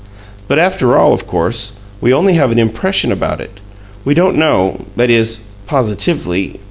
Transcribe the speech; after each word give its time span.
But, 0.47 0.57
after 0.57 0.97
all, 0.97 1.13
of 1.13 1.27
course, 1.27 1.77
we 2.01 2.11
only 2.11 2.33
have 2.33 2.49
an 2.51 2.57
impression 2.57 3.11
about 3.11 3.39
it. 3.39 3.59
We 4.03 4.15
don't 4.15 4.35
know 4.35 4.83
that 4.95 5.11
is, 5.11 5.41
positively. 5.67 6.59